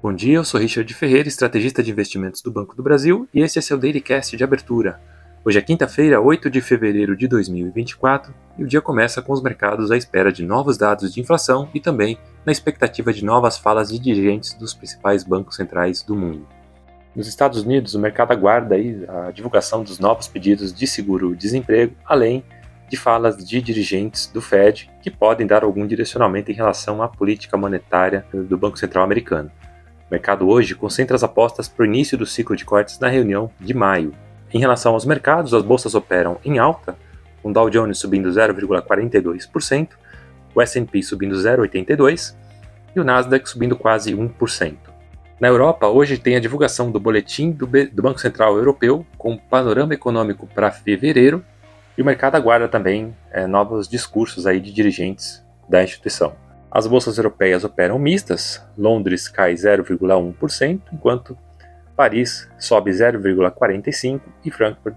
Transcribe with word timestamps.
Bom 0.00 0.12
dia, 0.12 0.36
eu 0.36 0.44
sou 0.44 0.60
Richard 0.60 0.94
Ferreira, 0.94 1.26
estrategista 1.26 1.82
de 1.82 1.90
investimentos 1.90 2.40
do 2.40 2.52
Banco 2.52 2.76
do 2.76 2.84
Brasil, 2.84 3.28
e 3.34 3.40
esse 3.40 3.58
é 3.58 3.62
seu 3.62 3.76
Dailycast 3.76 4.36
de 4.36 4.44
abertura. 4.44 5.00
Hoje 5.44 5.58
é 5.58 5.60
quinta-feira, 5.60 6.20
8 6.20 6.48
de 6.48 6.60
fevereiro 6.60 7.16
de 7.16 7.26
2024, 7.26 8.32
e 8.56 8.62
o 8.62 8.66
dia 8.68 8.80
começa 8.80 9.20
com 9.20 9.32
os 9.32 9.42
mercados 9.42 9.90
à 9.90 9.96
espera 9.96 10.30
de 10.32 10.44
novos 10.44 10.78
dados 10.78 11.12
de 11.12 11.20
inflação 11.20 11.68
e 11.74 11.80
também 11.80 12.16
na 12.46 12.52
expectativa 12.52 13.12
de 13.12 13.24
novas 13.24 13.58
falas 13.58 13.88
de 13.88 13.98
dirigentes 13.98 14.54
dos 14.54 14.72
principais 14.72 15.24
bancos 15.24 15.56
centrais 15.56 16.00
do 16.00 16.14
mundo. 16.14 16.46
Nos 17.12 17.26
Estados 17.26 17.62
Unidos, 17.62 17.96
o 17.96 17.98
mercado 17.98 18.30
aguarda 18.30 18.76
a 18.76 19.32
divulgação 19.32 19.82
dos 19.82 19.98
novos 19.98 20.28
pedidos 20.28 20.72
de 20.72 20.86
seguro-desemprego, 20.86 21.96
além 22.06 22.44
de 22.88 22.96
falas 22.96 23.36
de 23.44 23.60
dirigentes 23.60 24.28
do 24.28 24.40
Fed 24.40 24.88
que 25.02 25.10
podem 25.10 25.44
dar 25.44 25.64
algum 25.64 25.84
direcionamento 25.84 26.52
em 26.52 26.54
relação 26.54 27.02
à 27.02 27.08
política 27.08 27.56
monetária 27.56 28.24
do 28.32 28.56
Banco 28.56 28.78
Central 28.78 29.02
americano. 29.02 29.50
O 30.08 30.14
mercado 30.14 30.48
hoje 30.48 30.74
concentra 30.74 31.14
as 31.14 31.22
apostas 31.22 31.68
para 31.68 31.82
o 31.82 31.86
início 31.86 32.16
do 32.16 32.24
ciclo 32.24 32.56
de 32.56 32.64
cortes 32.64 32.98
na 32.98 33.08
reunião 33.08 33.50
de 33.60 33.74
maio. 33.74 34.14
Em 34.52 34.58
relação 34.58 34.94
aos 34.94 35.04
mercados, 35.04 35.52
as 35.52 35.62
bolsas 35.62 35.94
operam 35.94 36.38
em 36.42 36.58
alta, 36.58 36.96
com 37.42 37.52
Dow 37.52 37.68
Jones 37.68 37.98
subindo 37.98 38.30
0,42%, 38.30 39.90
o 40.54 40.62
S&P 40.62 41.02
subindo 41.02 41.36
0,82% 41.36 42.34
e 42.96 43.00
o 43.00 43.04
Nasdaq 43.04 43.48
subindo 43.48 43.76
quase 43.76 44.14
1%. 44.14 44.76
Na 45.38 45.46
Europa, 45.46 45.86
hoje 45.86 46.16
tem 46.16 46.36
a 46.36 46.40
divulgação 46.40 46.90
do 46.90 46.98
boletim 46.98 47.50
do, 47.50 47.66
do 47.66 48.02
Banco 48.02 48.18
Central 48.18 48.56
Europeu 48.56 49.06
com 49.16 49.34
o 49.34 49.38
panorama 49.38 49.92
econômico 49.92 50.46
para 50.46 50.70
fevereiro 50.70 51.44
e 51.96 52.02
o 52.02 52.04
mercado 52.04 52.34
aguarda 52.34 52.66
também 52.66 53.14
é, 53.30 53.46
novos 53.46 53.86
discursos 53.86 54.46
aí 54.46 54.58
de 54.58 54.72
dirigentes 54.72 55.44
da 55.68 55.84
instituição. 55.84 56.34
As 56.70 56.86
bolsas 56.86 57.16
europeias 57.16 57.64
operam 57.64 57.98
mistas, 57.98 58.62
Londres 58.76 59.26
cai 59.26 59.54
0,1%, 59.54 60.80
enquanto 60.92 61.36
Paris 61.96 62.48
sobe 62.58 62.90
0,45% 62.90 64.20
e 64.44 64.50
Frankfurt 64.50 64.94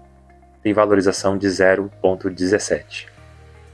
tem 0.62 0.72
valorização 0.74 1.36
de 1.36 1.48
0,17%. 1.48 3.06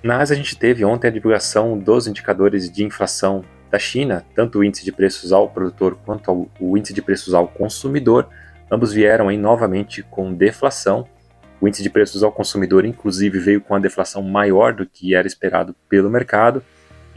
Na 0.00 0.18
Ásia, 0.20 0.34
a 0.34 0.36
gente 0.36 0.56
teve 0.56 0.84
ontem 0.84 1.08
a 1.08 1.10
divulgação 1.10 1.76
dos 1.76 2.06
indicadores 2.06 2.70
de 2.70 2.84
inflação 2.84 3.44
da 3.68 3.80
China, 3.80 4.24
tanto 4.34 4.60
o 4.60 4.64
índice 4.64 4.84
de 4.84 4.92
preços 4.92 5.32
ao 5.32 5.50
produtor 5.50 5.98
quanto 6.06 6.48
o 6.60 6.78
índice 6.78 6.94
de 6.94 7.02
preços 7.02 7.34
ao 7.34 7.48
consumidor, 7.48 8.28
ambos 8.70 8.92
vieram 8.92 9.28
aí 9.28 9.36
novamente 9.36 10.04
com 10.04 10.32
deflação. 10.32 11.04
O 11.60 11.66
índice 11.66 11.82
de 11.82 11.90
preços 11.90 12.22
ao 12.22 12.30
consumidor, 12.30 12.84
inclusive, 12.84 13.40
veio 13.40 13.60
com 13.60 13.74
a 13.74 13.78
deflação 13.80 14.22
maior 14.22 14.72
do 14.72 14.86
que 14.86 15.16
era 15.16 15.26
esperado 15.26 15.74
pelo 15.88 16.08
mercado 16.08 16.62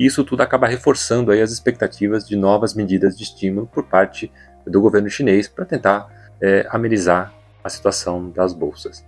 isso 0.05 0.23
tudo 0.23 0.41
acaba 0.41 0.67
reforçando 0.67 1.31
aí 1.31 1.41
as 1.41 1.51
expectativas 1.51 2.27
de 2.27 2.35
novas 2.35 2.73
medidas 2.73 3.17
de 3.17 3.23
estímulo 3.23 3.67
por 3.67 3.83
parte 3.83 4.31
do 4.65 4.81
governo 4.81 5.09
chinês 5.09 5.47
para 5.47 5.65
tentar 5.65 6.07
é, 6.41 6.65
amenizar 6.69 7.33
a 7.63 7.69
situação 7.69 8.29
das 8.29 8.53
bolsas. 8.53 9.05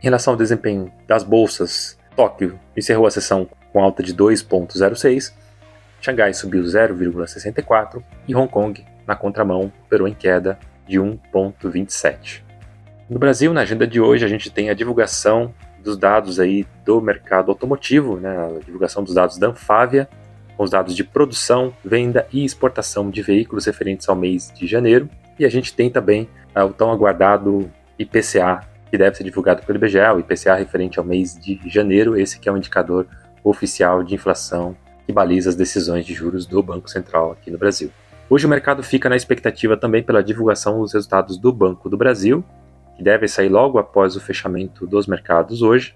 Em 0.00 0.04
relação 0.04 0.32
ao 0.32 0.38
desempenho 0.38 0.92
das 1.06 1.22
bolsas, 1.22 1.98
Tóquio 2.16 2.58
encerrou 2.76 3.06
a 3.06 3.10
sessão 3.10 3.48
com 3.72 3.82
alta 3.82 4.02
de 4.02 4.14
2,06, 4.14 5.32
Xangai 6.00 6.32
subiu 6.32 6.62
0,64 6.62 8.02
e 8.26 8.34
Hong 8.34 8.50
Kong, 8.50 8.84
na 9.06 9.14
contramão, 9.14 9.70
operou 9.84 10.08
em 10.08 10.14
queda 10.14 10.58
de 10.88 10.98
1,27. 10.98 12.42
No 13.08 13.18
Brasil, 13.18 13.52
na 13.52 13.60
agenda 13.60 13.86
de 13.86 14.00
hoje, 14.00 14.24
a 14.24 14.28
gente 14.28 14.50
tem 14.50 14.70
a 14.70 14.74
divulgação 14.74 15.54
dos 15.82 15.96
dados 15.96 16.40
aí 16.40 16.66
do 16.84 17.00
mercado 17.00 17.50
automotivo, 17.50 18.16
né, 18.18 18.30
a 18.30 18.64
divulgação 18.64 19.02
dos 19.02 19.14
dados 19.14 19.36
da 19.36 19.48
Anfávia 19.48 20.08
com 20.60 20.64
os 20.64 20.70
dados 20.70 20.94
de 20.94 21.02
produção, 21.02 21.72
venda 21.82 22.26
e 22.30 22.44
exportação 22.44 23.08
de 23.08 23.22
veículos 23.22 23.64
referentes 23.64 24.06
ao 24.10 24.14
mês 24.14 24.52
de 24.54 24.66
janeiro. 24.66 25.08
E 25.38 25.46
a 25.46 25.48
gente 25.48 25.72
tem 25.72 25.88
também 25.88 26.28
uh, 26.54 26.64
o 26.64 26.68
tão 26.70 26.92
aguardado 26.92 27.70
IPCA, 27.98 28.68
que 28.90 28.98
deve 28.98 29.16
ser 29.16 29.24
divulgado 29.24 29.62
pelo 29.62 29.78
IBGE, 29.78 30.00
o 30.14 30.18
IPCA 30.18 30.56
referente 30.56 30.98
ao 30.98 31.04
mês 31.06 31.34
de 31.40 31.58
janeiro, 31.64 32.14
esse 32.14 32.38
que 32.38 32.46
é 32.46 32.52
o 32.52 32.58
indicador 32.58 33.06
oficial 33.42 34.02
de 34.02 34.14
inflação 34.14 34.76
que 35.06 35.14
baliza 35.14 35.48
as 35.48 35.56
decisões 35.56 36.04
de 36.04 36.12
juros 36.12 36.44
do 36.44 36.62
Banco 36.62 36.90
Central 36.90 37.32
aqui 37.32 37.50
no 37.50 37.56
Brasil. 37.56 37.90
Hoje 38.28 38.44
o 38.44 38.48
mercado 38.50 38.82
fica 38.82 39.08
na 39.08 39.16
expectativa 39.16 39.78
também 39.78 40.02
pela 40.02 40.22
divulgação 40.22 40.78
dos 40.82 40.92
resultados 40.92 41.38
do 41.38 41.50
Banco 41.54 41.88
do 41.88 41.96
Brasil, 41.96 42.44
que 42.98 43.02
deve 43.02 43.26
sair 43.28 43.48
logo 43.48 43.78
após 43.78 44.14
o 44.14 44.20
fechamento 44.20 44.86
dos 44.86 45.06
mercados 45.06 45.62
hoje. 45.62 45.94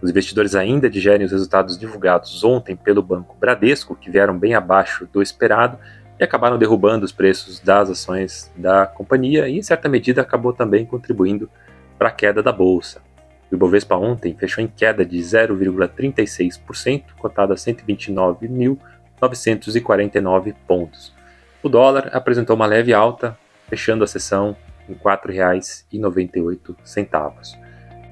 Os 0.00 0.10
investidores 0.10 0.54
ainda 0.54 0.90
digerem 0.90 1.24
os 1.24 1.32
resultados 1.32 1.78
divulgados 1.78 2.44
ontem 2.44 2.76
pelo 2.76 3.02
Banco 3.02 3.34
Bradesco, 3.38 3.96
que 3.96 4.10
vieram 4.10 4.38
bem 4.38 4.54
abaixo 4.54 5.08
do 5.10 5.22
esperado 5.22 5.78
e 6.18 6.24
acabaram 6.24 6.58
derrubando 6.58 7.04
os 7.04 7.12
preços 7.12 7.60
das 7.60 7.90
ações 7.90 8.50
da 8.56 8.86
companhia 8.86 9.48
e, 9.48 9.58
em 9.58 9.62
certa 9.62 9.88
medida, 9.88 10.20
acabou 10.20 10.52
também 10.52 10.84
contribuindo 10.84 11.48
para 11.98 12.08
a 12.08 12.12
queda 12.12 12.42
da 12.42 12.52
bolsa. 12.52 13.00
O 13.50 13.54
Ibovespa 13.54 13.96
ontem 13.96 14.34
fechou 14.34 14.62
em 14.62 14.68
queda 14.68 15.02
de 15.04 15.18
0,36%, 15.18 17.04
cotado 17.18 17.52
a 17.52 17.56
129.949 17.56 20.54
pontos. 20.66 21.14
O 21.62 21.68
dólar 21.68 22.08
apresentou 22.12 22.56
uma 22.56 22.66
leve 22.66 22.92
alta, 22.92 23.38
fechando 23.68 24.02
a 24.04 24.06
sessão 24.06 24.56
em 24.88 24.92
R$ 24.92 25.00
4,98. 25.00 27.65